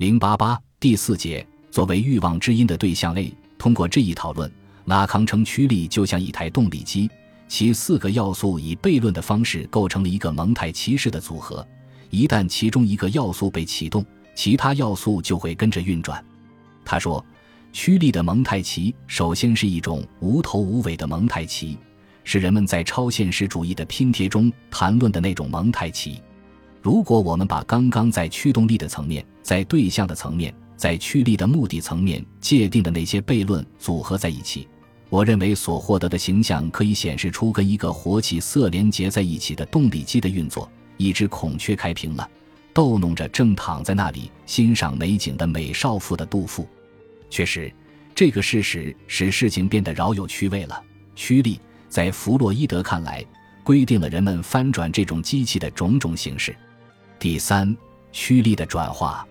[0.00, 4.50] 零八八第四节，作为欲望之因的对象类，通过这一讨论，
[4.86, 7.10] 拉康称驱力就像一台动力机，
[7.48, 11.68] 其四个要素以悖论的方式构成了一个蒙太奇式的组合。
[12.08, 14.02] 一旦其中一个要素被启动，
[14.34, 16.24] 其他要素就会跟着运转。
[16.82, 17.22] 他说，
[17.70, 21.76] 驱力的蒙太奇首先是一种无头无尾的蒙太奇，
[22.24, 26.22] 是人们在超现实主义的拼贴中谈论的那种蒙太奇。
[26.82, 34.66] 如果我们把刚刚在驱动力的层面、在对象的层面、在驱力的目的层面界定的那些悖论组合在一起，
[35.10, 40.70] 我认为所获得的形象可以显示出跟一个活起色连结在一起的动力机的运作。
[40.96, 42.28] 一只孔雀开屏了，
[42.72, 46.66] 逗弄着正躺在那里欣赏美景的美少妇的杜甫。
[47.28, 47.72] 确实，
[48.14, 50.82] 这个事实使事情变得饶有趣味了。
[51.14, 53.24] 驱力在弗洛伊德看来，
[53.64, 56.54] 规定了人们翻转这种机器的种种形式。
[57.20, 57.76] 第三，
[58.12, 59.28] 驱力的转化。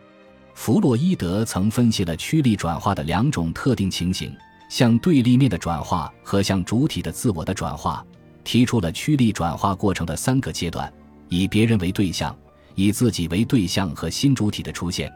[0.54, 4.32] 弗洛伊德曾分析了驱力转化的两种特定情形：
[4.70, 8.06] 向对立面的转化和向主体的自我的转化，
[8.44, 10.94] 提出了驱力转化过程的三个阶段：
[11.30, 12.38] 以别人为对象，
[12.76, 15.12] 以自己为对象和新主体的出现，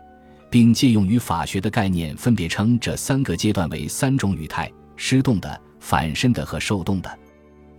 [0.50, 7.20] 并借用于法学的概念，分别称这三个阶段为三种语态：失动的、反身的和受动的。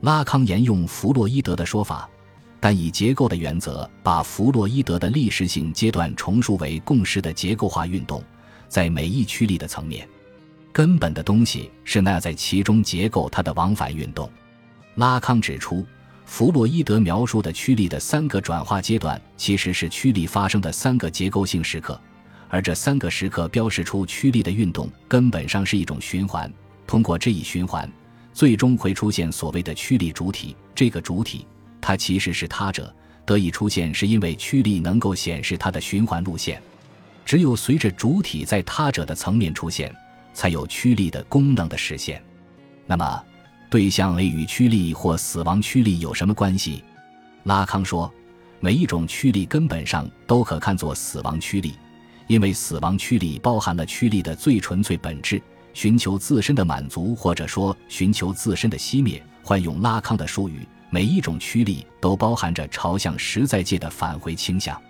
[0.03, 2.09] 拉康沿用弗洛伊德的说法。
[2.65, 8.25] 但以结构的原则，把弗洛伊德的历史性阶段重述为共识的结构化运动，
[8.71, 10.09] 在每一驱力的层面，
[10.73, 14.31] 根本的东西是那在其中结构它的往返运动。
[14.95, 15.85] 拉康指出，
[16.25, 22.01] 弗洛伊德描述的驱力的三个转化阶段，其实是驱力发生的三个结构性时刻，
[22.49, 26.51] 而这三个时刻标示出驱力的运动根本上是一种循环。
[26.87, 27.87] 通过这一循环，
[28.33, 30.57] 最终会出现所谓的驱力主体。
[30.75, 31.47] 这个主体。
[31.87, 32.91] 它其实是他者
[33.27, 36.59] 得以出现，是因为驱力能够显示它的循环路线。
[37.27, 39.95] 只有随着主体在他者的层面出现，
[40.33, 42.23] 才有驱力的功能的实现。
[42.87, 43.23] 那么，
[43.69, 46.83] 对象 A 与驱力或死亡驱力有什么关系？
[47.43, 48.11] 拉康说，
[48.61, 51.75] 每一种驱力根本上都可看作死亡驱力，
[52.29, 55.39] 因为死亡驱力包含了驱力的最纯粹本质，
[55.75, 59.23] 寻求自身的满足，或者说寻求自身的熄灭。
[59.43, 60.67] 换用拉康的术语。
[60.95, 64.81] 每一种驱力都包含着朝向实在界的返回倾向，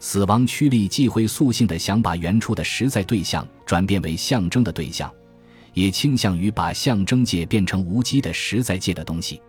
[0.00, 5.12] 死亡驱力既会塑性的想把原初的实在对象转变为象征的对象，
[5.74, 9.42] 也倾向于把象征界变成无机的实在界的东西。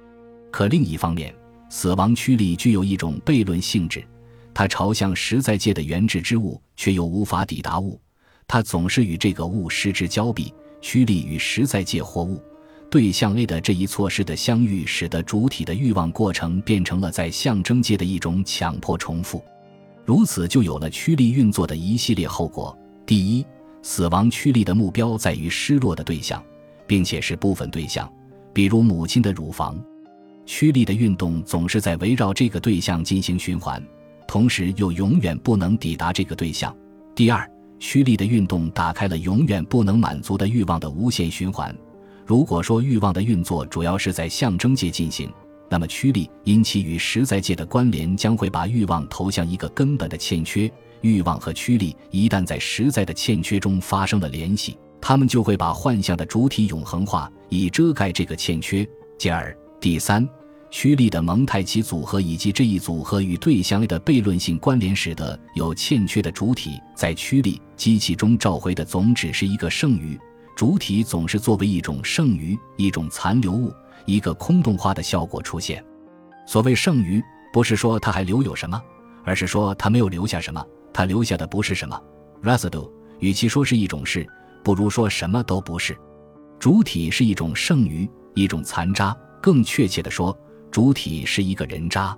[0.52, 1.34] 可另一方面，
[1.70, 4.06] 死亡驱力具有一种悖论性质，
[4.54, 7.98] 它朝向实在界的原质之物，却又无法抵达物，
[8.46, 10.54] 它总是与这个物失之交臂。
[10.82, 12.44] 驱力与实在界或物。
[12.94, 19.44] 对象 A 的这一措施的相遇，使得主体的欲望过程变成了在象征界的一种强迫重复，
[20.06, 22.78] 如此就有了驱力运作的一系列后果。
[23.04, 23.44] 第一，
[23.82, 26.40] 死亡驱力的目标在于失落的对象，
[26.86, 28.08] 并且是部分对象，
[28.54, 29.76] 比如母亲的乳房。
[30.46, 33.84] 驱力的运动总是在围绕这个对象进行循环，
[34.28, 36.72] 同时又永远不能抵达这个对象。
[37.16, 37.50] 第二，
[37.80, 41.76] 驱力的运动打开了永远不能满足的欲望的无限循环。
[42.26, 45.32] 如果说欲望的运作主要是在象征界进行，
[45.70, 50.72] 那么驱力因其与实在界的关联，将会把欲望投向一个根本的欠缺。
[51.02, 58.88] 欲望和驱力一旦在实在的欠缺中发生了联系，他们就会把幻象的主体永恒化，以遮盖这个欠缺。
[59.18, 60.26] 进而，第三，
[60.72, 70.18] 驱力的蒙太奇组合以及这一组合与对象的悖论性关联，使得有欠缺的主体在驱力机器中召回的总只是一个剩余。
[70.56, 73.74] 主体总是作为一种剩余、一种残留物、
[74.06, 75.84] 一个空洞化的效果出现。
[76.46, 77.22] 所谓剩余，
[77.52, 78.82] 不是说它还留有什么，
[79.24, 80.64] 而是说它没有留下什么。
[80.94, 82.00] 它留下的不是什么
[82.44, 82.88] residue，
[83.20, 84.28] 与其说是一种事，
[84.64, 85.98] 不如说什么都不是。
[86.60, 90.38] 主体是一种剩余、一种残渣，更确切地说，
[90.70, 92.16] 主体是一个人渣。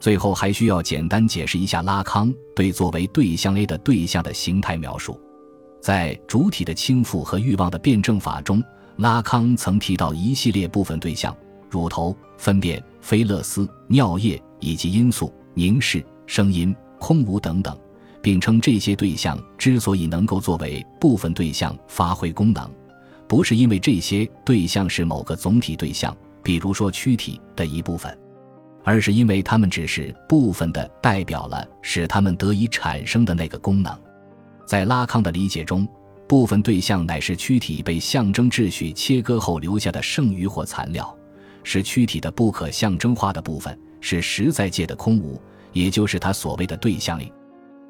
[0.00, 5.20] 最后还需要简单解释一下拉康对作为对象 A 的对象的形态描述。
[5.80, 8.62] 在主体的倾覆和欲望的辩证法中，
[8.96, 11.36] 拉康曾提到一系列部分对象：
[11.70, 17.78] 乳头、粪便、菲勒斯、尿液以及因素、凝视、声音、空无等等，
[18.20, 22.68] 并称这些对象之所以能够作为部分对象发挥功能，
[23.28, 28.16] 不是因为这些对象是某个总体对象，比如说躯体的一部分，
[28.82, 33.96] 而是因为它们只是部分的代表了使它们得以产生的那个功能。
[34.66, 35.86] 在拉康的理解中，
[36.26, 41.16] 部分对象乃是躯体被象征秩序切割后留下的剩余或残料，
[41.62, 45.40] 是躯体的不可象征化的部分，是实在界的空无，
[45.72, 47.20] 也就是他所谓的对象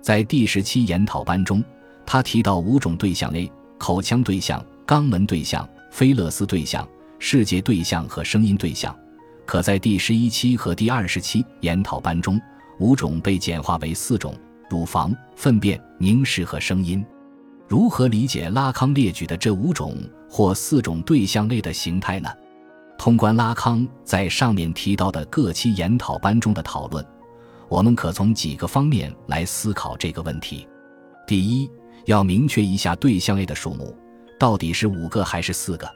[0.02, 1.64] 在第十七研讨班中，
[2.04, 6.86] 他提到五种对象：A 口腔对象、肛门对象、菲勒斯对象、
[7.18, 8.94] 世界对象和声音对象。
[9.46, 12.40] 可在第十一期和第二十期研讨班中，
[12.78, 14.34] 五种被简化为四种：
[14.68, 17.04] 乳房、粪便、凝视和声音。
[17.68, 19.96] 如何理解拉康列举的这五种
[20.30, 22.28] 或四种对象类的形态呢？
[22.96, 27.04] 通关拉康在上面提到的各期研讨班中的讨论，
[27.68, 30.66] 我们可从几个方面来思考这个问题。
[31.26, 31.70] 第一，
[32.04, 33.94] 要明确一下对象类的数目，
[34.38, 35.86] 到底是五个还是四个？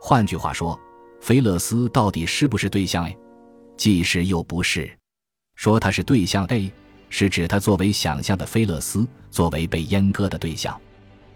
[0.00, 0.78] 换句话说，
[1.20, 3.16] 菲勒斯到底是不是对象 A？
[3.76, 4.90] 既是又不是。
[5.54, 6.72] 说它是对象 A，
[7.12, 10.74] 是指它作为想象的菲勒斯，作为被阉割的对象。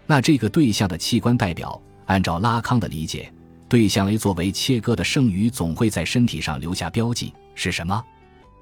[0.07, 3.31] 那这个对象的器官代表，按照拉康的理解，
[3.69, 8.03] 对象 A 作为切割的剩余，总会在身体上留下标记，是什么？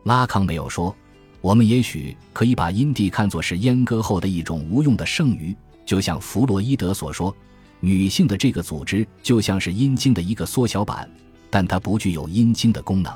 [0.03, 0.94] 拉康没有说。
[1.39, 7.33] 我们也许可以把阴蒂看作是阉割后的一种无用的剩余，就像弗洛伊德所说，
[7.79, 11.09] 女性的这个组织就像是阴茎的一个缩小版，
[11.50, 13.13] 但它不具有阴茎的功能。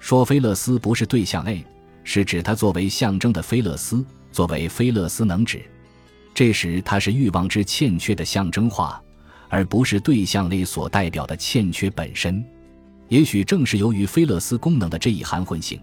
[0.00, 1.64] 说菲勒斯不是对象 A，
[2.04, 5.62] 是指它作为象征的菲勒斯，作为菲勒斯能指。
[6.34, 9.02] 这时它是欲望之欠缺的象征化，
[9.48, 12.44] 而不是对象类所代表的欠缺本身。
[13.08, 15.80] 也许正是由于菲勒斯功能的这一含混性。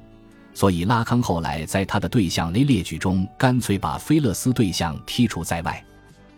[0.53, 5.85] 所以，拉康后来在他的对象类列举中，干脆把菲勒斯对象剔除在外。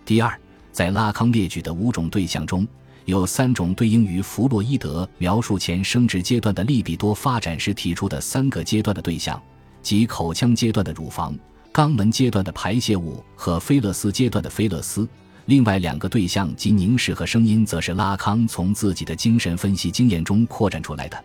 [0.03, 0.37] 第二，
[0.73, 2.67] 在拉康列举的五种对象中，
[3.05, 9.41] 有三种对应于弗洛伊德描述前生殖阶段的利比多发展时提出的三个阶段的对象，
[9.81, 11.37] 即口腔阶段的乳房、
[11.73, 15.07] 肛门阶段的排泄物和菲勒斯阶段的菲勒斯。
[15.45, 21.17] 另外两个对象即凝视和声音，则是拉康从自己的精神分析经验中扩展出来的。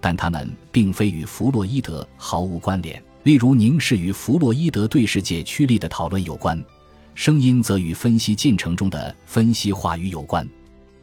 [0.00, 3.02] 但他们并非与弗洛伊德毫无关联。
[3.24, 6.62] 例如，凝视与弗洛伊德对世界驱力的讨论有关，
[7.14, 10.48] 声音则与分析进程中的分析话语有关。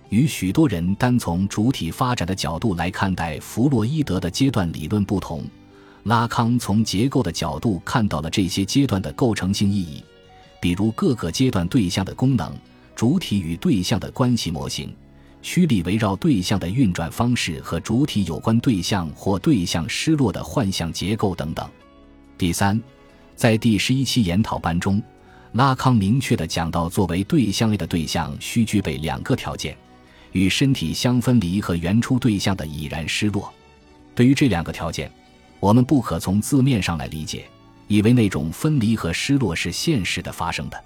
[0.10, 5.44] 与许多人单从主体发展的角度来看待弗洛伊德的阶段理论不同，
[6.06, 10.04] 拉康从结构的角度看到了这些阶段的构成性意义，
[10.62, 12.56] 比如各个阶段对象的功能、
[12.96, 14.96] 主体与对象的关系模型。
[15.42, 21.68] 驱力围绕对象的运转方式和主体有关对象或对象失落的幻象结构等等。
[22.38, 22.80] 第三，
[23.36, 25.02] 在第十一期研讨班中，
[25.54, 29.76] 拉康明确地讲到，作为对象类的对象需具备两个条件：
[30.34, 33.52] 与身体相分离和原初对象的已然失落。
[34.14, 35.12] 对于这两个条件，
[35.66, 37.44] 我们不可从字面上来理解，
[37.88, 40.80] 以为那种分离和失落是现实的发生的。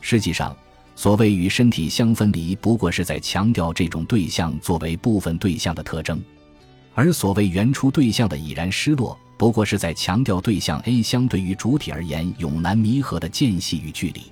[0.00, 0.56] 实际上。
[0.96, 6.16] 所谓与身体相分离，不过是在强调这种对象作为部分对象的特征；
[6.94, 14.22] 而所谓原初对象的已然失落，不过是在强调对象 A 相对于主体而言永难弥合的间隙与距离。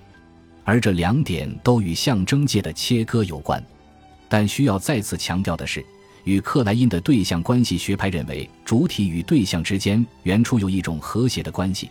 [0.63, 3.61] 而这两点都与象征界的切割有关。
[4.29, 5.85] 但需要再次强调的是，
[6.25, 11.91] 与克莱因的对象关系学派认为，主体与对象之间原初有一种和谐的关系。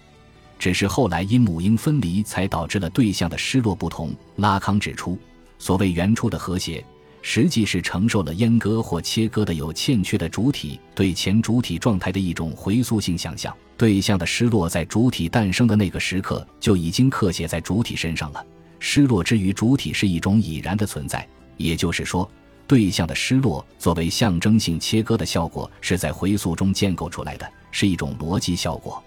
[0.58, 4.14] 只是后来因母婴分离，才导致了对象的失落不同。
[4.36, 5.18] 拉康指出，
[5.58, 6.86] 所谓原初的和谐，
[7.24, 13.56] 实际是承受了阉割或切割的有欠缺的主体对前主体状态的一种回溯性想象。
[13.76, 18.46] 对象的失落在主体诞生的那个时刻就已经刻写在主体身上了。
[18.78, 22.30] 失落之于主体是一种已然的存在，也就是说，
[22.68, 29.04] 对象的失落作为象征性切割的效果是在回溯中建构出来的，是一种逻辑效果。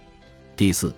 [0.56, 0.94] 第四。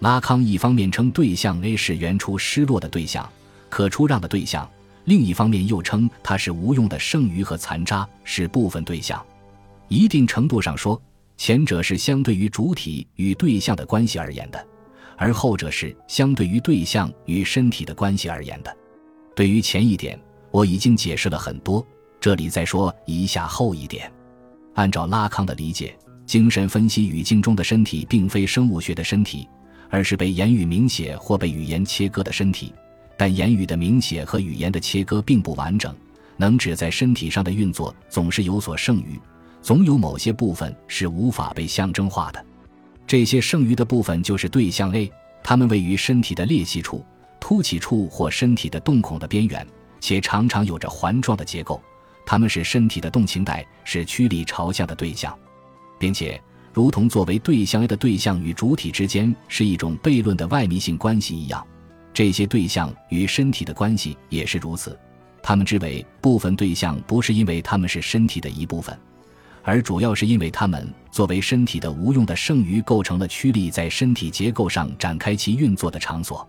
[0.00, 3.26] 拉康一方面称对象 A 是原初失落的对象，
[3.70, 4.68] 可出让的对象；
[5.04, 9.24] 另一方面又称它是无用的剩余和残渣，是部分对象。
[9.88, 11.00] 一定程度上说，
[11.38, 14.66] 前者是相对于主体与对象的关系而言的，
[15.16, 18.76] 而后者是相对于对象与身体的关系而言的。
[19.34, 20.20] 对于前一点，
[20.50, 21.86] 我已经解释了很多，
[22.24, 24.10] 这里再说一下后一点。
[24.76, 29.46] 按照拉康的理解，精神分析语境中的身体并非生物学的身体。
[29.90, 32.72] 而是被言语明写或被语言切割的身体，
[33.18, 35.94] 但言语的明写和语言的切割并不完整。
[36.38, 39.20] 能指在身体上的运作总是有所剩余，
[39.60, 42.42] 总有某些部分是无法被象征化的。
[43.06, 45.12] 这些剩余的部分就是对象 A，
[45.42, 47.04] 它们位于身体的裂隙处、
[47.38, 49.64] 凸起处或身体的洞孔的边缘，
[50.00, 51.78] 且常常有着环状的结构。
[52.26, 55.36] 它们是身体的动情带，是驱力朝向的对象，
[55.98, 56.40] 并且。
[56.72, 61.64] 如同作为对象 A 的对象与主体之间是一种悖论的外密性关系一样，
[62.12, 64.98] 这些对象与身体的关系也是如此。
[65.40, 68.98] 他们之为部分对象，不是因为他们是身体的一部分，
[69.62, 76.44] 而主要是因为他们作为身体的无用的剩余，构成了驱力在身体结构上展开其运作的场所。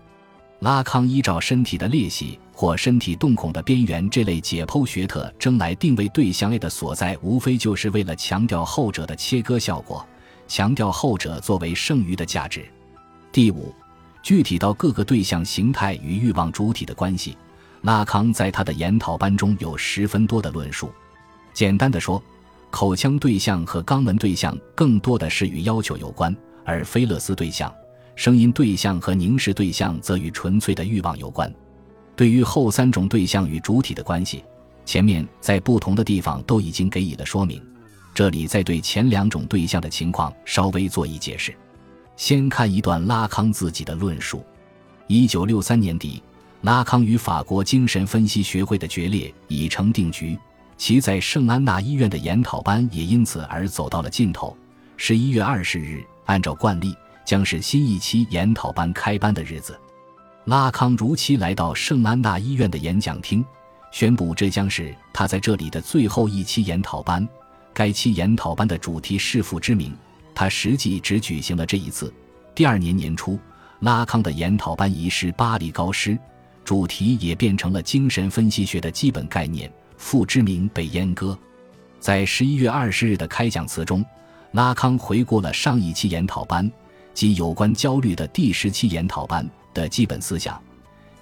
[0.59, 10.05] 拉康依照身体的裂隙或身体洞孔的边缘这类解剖学特征来定位对象 A 的所在，无非就是为了强调后者的切割效果，
[10.47, 12.65] 强调后者作为剩余的价值。
[13.31, 13.75] 第五，
[14.23, 17.37] 具体到各个对象形态与欲望主体的关系，
[17.81, 20.89] 拉康在他的研讨班中有十分多的论述。
[21.53, 22.23] 简单的说，
[22.71, 27.71] 口腔对象和肛门对象更多的是与要求有关，而非勒斯对象。
[28.15, 31.53] 声音对象和凝视对象则与纯粹的欲望有关。
[32.15, 34.43] 对于后三种对象与主体的关系，
[34.85, 37.61] 前面在不同的地方都已经给予了说明。
[38.13, 41.53] 这里再对前两种对象的情况稍微做一解释。
[42.15, 44.41] 先看一段拉康自己的论述：
[45.07, 46.23] 一九六三年底，
[46.61, 50.39] 拉康与法国精神分析学会的决裂已成定局，
[50.77, 54.55] 其在圣安娜医院的研讨班也因此而走到了尽头。
[54.95, 56.95] 十一月二十日，按照惯例。
[57.25, 59.77] 将是新一期研讨班开班的日子，
[60.45, 63.43] 拉康如期来到圣安娜医院的演讲厅，
[63.91, 67.27] 宣布这将是他在这里的最后一期研讨班。
[67.73, 69.93] 该期研讨班的主题是父之名，
[70.33, 72.13] 他实际只举行了这一次。
[72.53, 73.37] 第二年年初，
[73.79, 76.17] 拉康的研讨班移师巴黎高师，
[76.63, 81.37] 主题也变成了精神分析学的基本概念——父之名被阉割。
[81.99, 84.05] 在十一月二十日的开讲词中，
[84.51, 86.71] 拉康回顾了上一期研讨班。
[87.15, 90.61] 及有关焦虑的第十期研讨班的基本思想，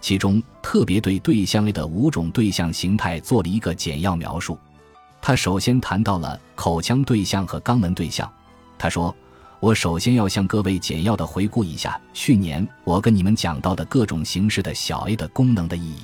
[0.01, 4.57] 其中特别对对象类的五种对象形态做了一个简要描述。
[5.21, 8.29] 他首先谈到了口腔对象和肛门对象。
[8.77, 9.15] 他说
[9.61, 16.01] ：“我首先要向各位简要的回顾一下去年我跟你们讲到的各种形式的小 a 的功能的意义。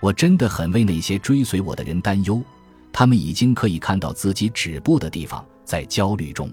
[0.00, 2.42] 我真的很为那些追随我的人担忧，
[2.92, 6.52] 他们已经可以看到自己止步的地方，在焦虑中。”